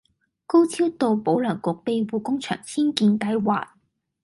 [0.47, 3.67] 高超道保良局庇護工場遷建計劃